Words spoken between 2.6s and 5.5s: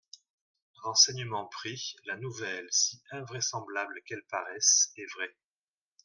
si invraisemblable qu'elle paraisse, est vraie.